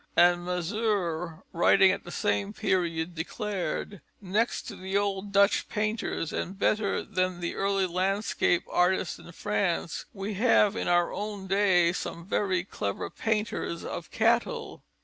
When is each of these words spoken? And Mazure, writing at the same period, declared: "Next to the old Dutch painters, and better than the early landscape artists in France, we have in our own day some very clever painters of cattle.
And 0.17 0.39
Mazure, 0.45 1.43
writing 1.53 1.91
at 1.91 2.05
the 2.05 2.11
same 2.11 2.53
period, 2.53 3.13
declared: 3.13 4.01
"Next 4.19 4.63
to 4.63 4.75
the 4.75 4.97
old 4.97 5.31
Dutch 5.31 5.69
painters, 5.69 6.33
and 6.33 6.57
better 6.57 7.03
than 7.03 7.39
the 7.39 7.53
early 7.53 7.85
landscape 7.85 8.63
artists 8.67 9.19
in 9.19 9.31
France, 9.31 10.05
we 10.11 10.33
have 10.33 10.75
in 10.75 10.87
our 10.87 11.13
own 11.13 11.45
day 11.45 11.93
some 11.93 12.25
very 12.25 12.63
clever 12.63 13.11
painters 13.11 13.83
of 13.85 14.09
cattle. 14.09 14.81